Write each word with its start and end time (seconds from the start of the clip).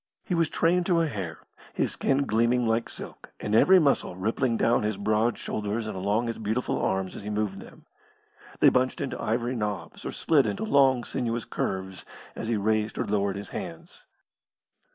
He 0.23 0.33
was 0.33 0.49
trained 0.49 0.87
to 0.87 1.01
a 1.01 1.05
hair, 1.07 1.45
his 1.75 1.91
skin 1.91 2.25
gleaming 2.25 2.65
like 2.65 2.89
silk, 2.89 3.29
and 3.39 3.53
every 3.53 3.77
muscle 3.77 4.15
rippling 4.15 4.57
down 4.57 4.81
his 4.81 4.97
broad 4.97 5.37
shoulders 5.37 5.85
and 5.85 5.95
along 5.95 6.25
his 6.25 6.39
beautiful 6.39 6.79
arms 6.81 7.15
as 7.15 7.21
he 7.21 7.29
moved 7.29 7.59
them. 7.59 7.85
They 8.61 8.69
bunched 8.69 8.99
into 8.99 9.21
ivory 9.21 9.55
knobs, 9.55 10.03
or 10.03 10.11
slid 10.11 10.47
into 10.47 10.63
long, 10.63 11.03
sinuous 11.03 11.45
curves, 11.45 12.03
as 12.35 12.47
he 12.47 12.57
raised 12.57 12.97
or 12.97 13.05
lowered 13.05 13.35
his 13.35 13.49
hands. 13.51 14.07